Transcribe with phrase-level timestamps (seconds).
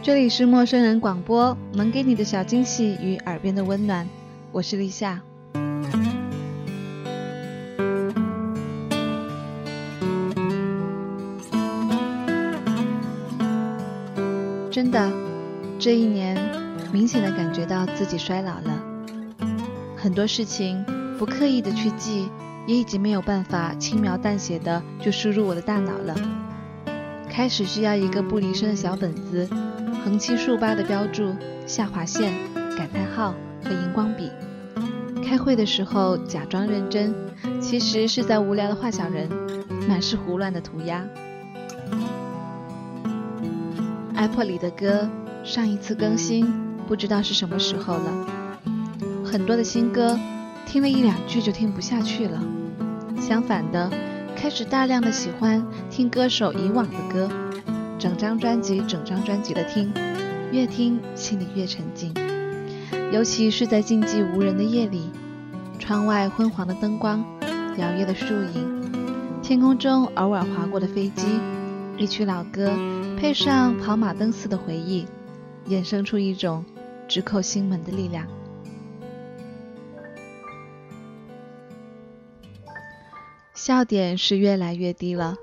[0.00, 4.08] 这里是陌生人广播，能给你的小惊喜与耳边的温暖，
[4.52, 5.20] 我是立夏。
[14.70, 15.12] 真的，
[15.78, 16.38] 这一年
[16.92, 18.82] 明显的感觉到自己衰老了，
[19.96, 20.82] 很多事情
[21.18, 22.30] 不刻意的去记，
[22.66, 26.14] 也已经没有办法轻描淡写的就输入我的大脑了，
[27.28, 29.46] 开始需要一个不离身的小本子。
[30.08, 31.36] 横七竖八的标注、
[31.66, 32.32] 下划线、
[32.78, 34.30] 感叹号和荧光笔。
[35.22, 37.12] 开会的时候假装认真，
[37.60, 39.28] 其实是在无聊的画小人，
[39.86, 41.04] 满是胡乱的涂鸦。
[44.16, 45.06] iPod 里的歌
[45.44, 46.50] 上一次更新
[46.86, 48.26] 不知道是什么时候了，
[49.22, 50.18] 很多的新歌
[50.64, 52.42] 听了一两句就听不下去了。
[53.20, 53.90] 相反的，
[54.34, 57.30] 开始大量的喜欢听歌手以往的歌。
[57.98, 59.92] 整张专辑，整张专辑的听，
[60.52, 62.14] 越听心里越沉静。
[63.12, 65.10] 尤其是在静寂无人的夜里，
[65.80, 67.24] 窗外昏黄的灯光，
[67.76, 68.92] 摇曳的树影，
[69.42, 71.26] 天空中偶尔划过的飞机，
[71.96, 72.70] 一曲老歌，
[73.18, 75.04] 配上跑马灯似的回忆，
[75.68, 76.64] 衍生出一种
[77.08, 78.24] 直扣心门的力量。
[83.54, 85.34] 笑点是越来越低了，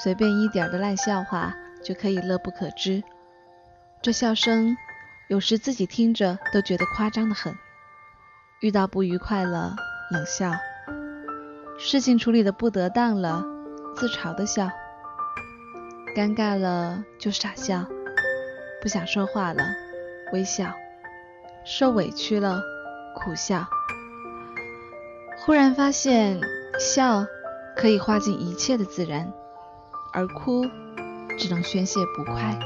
[0.00, 1.52] 随便一点的烂笑话。
[1.88, 3.02] 就可以乐不可支。
[4.02, 4.76] 这笑声
[5.28, 7.56] 有时自己听着都觉得夸张的很。
[8.60, 9.74] 遇到不愉快了，
[10.12, 10.52] 冷笑；
[11.78, 13.42] 事情处理的不得当了，
[13.96, 14.68] 自嘲的笑；
[16.14, 17.86] 尴尬了就傻笑；
[18.82, 19.62] 不想说话了，
[20.34, 20.66] 微笑；
[21.64, 22.60] 受委屈了，
[23.14, 23.66] 苦笑。
[25.38, 26.38] 忽然发现，
[26.78, 27.24] 笑
[27.74, 29.32] 可以化尽一切的自然，
[30.12, 30.66] 而哭。
[31.38, 32.58] 只能宣泄不快。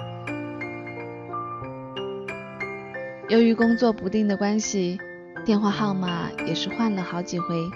[3.29, 4.99] 由于工作不定的关系，
[5.45, 7.71] 电话号码也是换了好几回。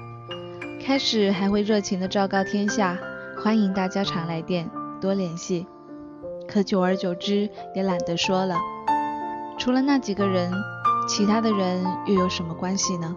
[0.84, 2.98] 开始还会热情的昭告天下，
[3.42, 4.68] 欢迎大家常来电，
[5.00, 5.66] 多联系。
[6.48, 8.56] 可久而久之，也懒得说了。
[9.58, 10.52] 除了那几个人，
[11.08, 13.16] 其他的人又有什么关系呢？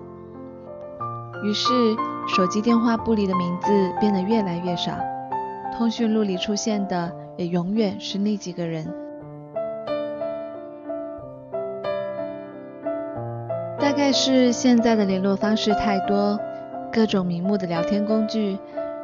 [1.44, 1.96] 于是，
[2.28, 3.68] 手机电话簿里的名字
[4.00, 4.92] 变得越来越少，
[5.78, 7.14] 通讯录里出现的。
[7.40, 8.86] 也永远是那几个人。
[13.80, 16.38] 大概是现在的联络方式太多，
[16.92, 18.60] 各种名目的聊天工具，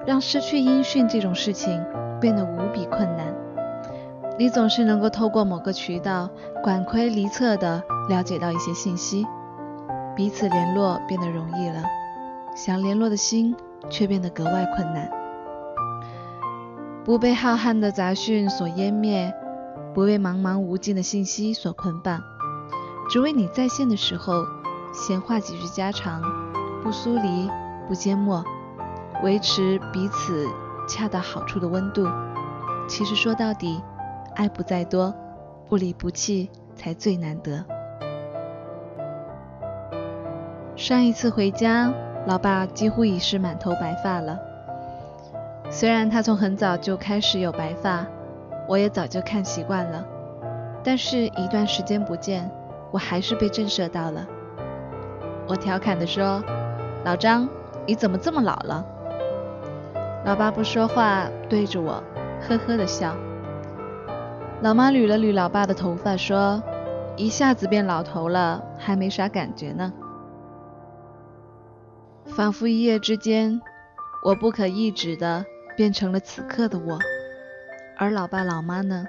[0.06, 1.82] 让失去音讯这种事情
[2.20, 3.34] 变得无比困难。
[4.38, 6.30] 你总是能够透过某个渠道，
[6.62, 9.26] 管窥离测的了解到一些信息，
[10.14, 11.82] 彼此联络变得容易了，
[12.54, 13.56] 想联络的心
[13.90, 15.10] 却变得格外困难。
[17.06, 19.32] 不被浩瀚的杂讯所湮灭，
[19.94, 22.20] 不被茫茫无尽的信息所捆绑，
[23.12, 24.44] 只为你在线的时候
[24.92, 26.20] 闲话几句家常，
[26.82, 27.48] 不疏离，
[27.88, 28.44] 不缄默，
[29.24, 30.48] 维持彼此
[30.90, 32.08] 恰到好处的温度。
[32.88, 33.80] 其实说到底，
[34.34, 35.14] 爱不在多，
[35.70, 37.64] 不离不弃才最难得。
[40.76, 41.94] 上一次回家，
[42.26, 44.55] 老爸几乎已是满头白发了。
[45.70, 48.06] 虽然他从很早就开始有白发，
[48.68, 50.06] 我也早就看习惯了，
[50.84, 52.50] 但是一段时间不见，
[52.92, 54.26] 我还是被震慑到了。
[55.48, 56.42] 我调侃地说
[57.04, 57.48] ：“老张，
[57.86, 58.86] 你怎么这么老了？”
[60.26, 62.02] 老爸不说话，对着我
[62.42, 63.14] 呵呵的笑。
[64.62, 66.64] 老妈捋了捋老爸的头发，说
[67.18, 69.92] ：“一下子变老头了，还没啥感觉呢。”
[72.26, 73.62] 仿佛一夜之间，
[74.24, 75.46] 我不可抑制的。
[75.76, 76.98] 变成了此刻的我，
[77.98, 79.06] 而老爸老妈呢，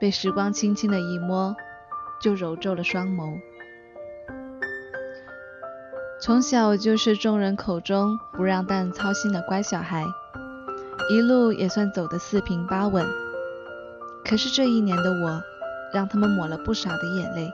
[0.00, 1.54] 被时光轻轻的一摸，
[2.20, 3.38] 就揉皱了双眸。
[6.20, 10.06] 从小就是众人口中不让大人操心的乖小孩，
[11.10, 13.04] 一路也算走得四平八稳。
[14.24, 15.42] 可是这一年的我，
[15.92, 17.52] 让他们抹了不少的眼泪，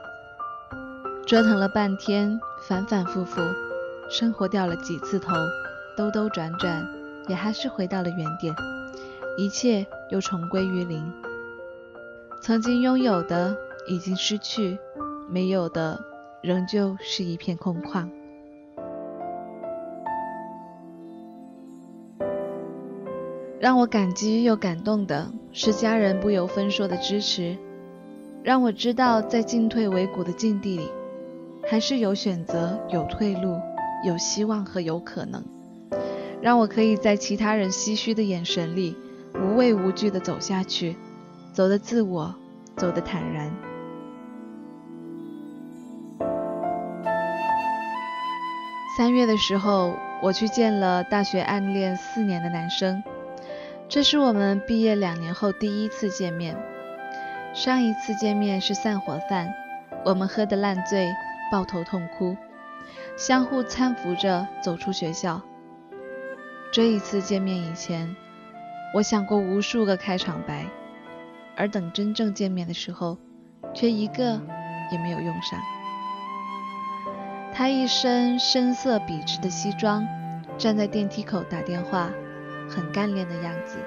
[1.25, 3.41] 折腾了半天，反反复复，
[4.09, 5.33] 生活掉了几次头，
[5.97, 6.98] 兜兜转转。
[7.29, 8.53] 也还是回到了原点，
[9.37, 11.13] 一切又重归于零。
[12.41, 13.55] 曾经拥有的
[13.87, 14.77] 已经失去，
[15.29, 15.97] 没有的
[16.41, 18.09] 仍旧是一片空旷。
[23.59, 27.57] 让我感激又感动的是家人不由分说的支持，
[28.41, 30.89] 让我知道在进退维谷的境地里，
[31.69, 33.59] 还是有选择、有退路、
[34.07, 35.43] 有希望和有可能。
[36.41, 38.95] 让我可以在其他人唏嘘的眼神里，
[39.35, 40.95] 无畏无惧地走下去，
[41.53, 42.33] 走得自我，
[42.75, 43.51] 走得坦然。
[48.97, 53.01] 三月的时候，我去见了大学暗恋四年的男生，
[53.87, 56.55] 这是我们毕业两年后第一次见面。
[57.53, 59.53] 上一次见面是散伙饭，
[60.05, 61.11] 我们喝得烂醉，
[61.51, 62.35] 抱头痛哭，
[63.17, 65.41] 相互搀扶着走出学校。
[66.71, 68.15] 这一次见面以前，
[68.93, 70.67] 我想过无数个开场白，
[71.55, 73.17] 而等真正见面的时候，
[73.73, 74.39] 却一个
[74.91, 75.59] 也没有用上。
[77.51, 80.07] 他一身深色笔直的西装，
[80.59, 82.11] 站在电梯口打电话，
[82.69, 83.79] 很干练的样子，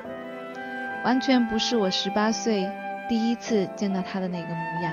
[1.05, 2.69] 完全不是我十八岁
[3.08, 4.93] 第一次见到他的那个模样，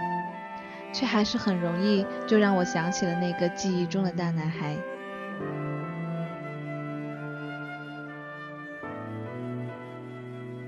[0.94, 4.76] 却还是很容易就让我想起了那个记忆中的大男孩。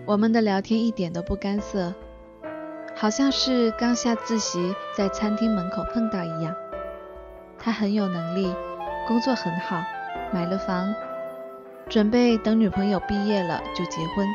[0.05, 1.93] 我们的聊天一点都不干涩，
[2.95, 6.55] 好像是刚下自习在餐厅门口碰到一样。
[7.59, 8.53] 他很有能力，
[9.07, 9.81] 工作很好，
[10.33, 10.93] 买了房，
[11.87, 14.27] 准备等女朋友毕业了就结婚。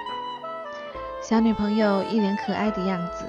[1.21, 3.25] 小女朋友一脸可爱的样子，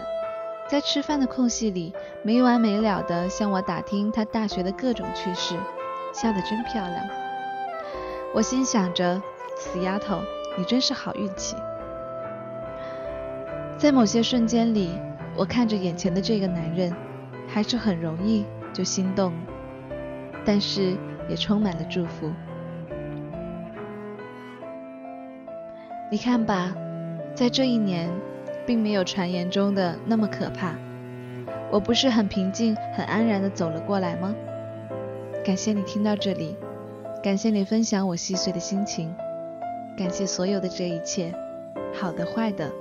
[0.70, 1.92] 在吃饭的空隙里
[2.22, 5.58] 没完没了地向我打听她大学的各种趣事，
[6.14, 7.08] 笑得真漂亮。
[8.34, 9.20] 我心想着，
[9.58, 10.22] 死丫头，
[10.56, 11.56] 你真是好运气。
[13.78, 14.90] 在某些瞬间里，
[15.36, 16.92] 我看着眼前的这个男人，
[17.48, 18.44] 还是很容易
[18.74, 19.32] 就心动，
[20.44, 20.98] 但是
[21.30, 22.32] 也充满了祝福。
[26.10, 26.74] 你看吧，
[27.36, 28.10] 在这一年，
[28.66, 30.74] 并没有传言中的那么可怕。
[31.70, 34.34] 我不是很平静、很安然的走了过来吗？
[35.46, 36.58] 感谢你听到这里，
[37.22, 39.14] 感谢你分享我细碎的心情，
[39.96, 41.32] 感谢所有的这一切，
[41.94, 42.72] 好的、坏的。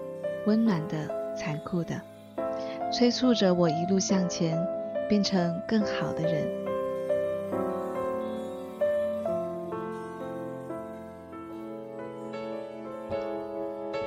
[0.46, 2.00] 温暖的、残酷的，
[2.92, 4.56] 催促着我一路向前，
[5.08, 6.46] 变成更好的人。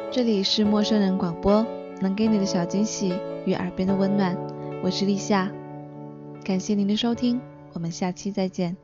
[0.09, 1.65] 这里是陌生人广播，
[2.01, 3.13] 能给你的小惊喜
[3.45, 4.35] 与耳边的温暖。
[4.81, 5.51] 我是立夏，
[6.43, 7.39] 感谢您的收听，
[7.73, 8.77] 我们下期再见。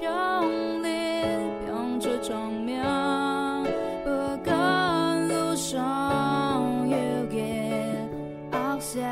[0.00, 0.88] 用力
[1.64, 2.82] 拼出聪明，
[4.02, 4.10] 不
[4.44, 6.96] 管路上有
[7.26, 8.08] 点
[8.50, 9.02] 翱翔，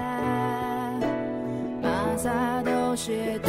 [1.81, 3.49] 马上都是独